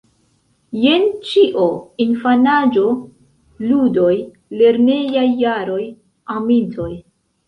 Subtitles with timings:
[0.83, 1.65] Jen ĉio:
[2.05, 2.85] infanaĝo,
[3.65, 4.13] ludoj,
[4.63, 5.79] lernejaj jaroj,
[6.37, 6.89] amintoj.